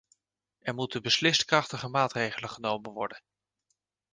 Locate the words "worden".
2.93-3.21